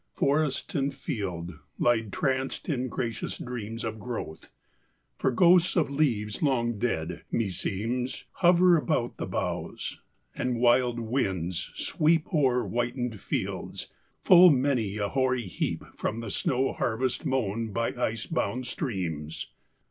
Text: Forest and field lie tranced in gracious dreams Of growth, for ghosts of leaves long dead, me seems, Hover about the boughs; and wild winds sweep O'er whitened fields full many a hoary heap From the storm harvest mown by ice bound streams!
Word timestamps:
Forest 0.15 0.73
and 0.73 0.95
field 0.95 1.59
lie 1.77 2.01
tranced 2.01 2.67
in 2.67 2.87
gracious 2.87 3.37
dreams 3.37 3.83
Of 3.83 3.99
growth, 3.99 4.49
for 5.19 5.29
ghosts 5.29 5.75
of 5.75 5.91
leaves 5.91 6.41
long 6.41 6.79
dead, 6.79 7.21
me 7.31 7.49
seems, 7.51 8.25
Hover 8.37 8.75
about 8.77 9.17
the 9.17 9.27
boughs; 9.27 9.99
and 10.35 10.55
wild 10.59 10.99
winds 10.99 11.69
sweep 11.75 12.33
O'er 12.33 12.63
whitened 12.63 13.19
fields 13.21 13.89
full 14.23 14.49
many 14.49 14.97
a 14.97 15.07
hoary 15.07 15.43
heap 15.43 15.83
From 15.95 16.19
the 16.21 16.31
storm 16.31 16.77
harvest 16.77 17.23
mown 17.23 17.71
by 17.71 17.93
ice 17.93 18.25
bound 18.25 18.65
streams! 18.65 19.51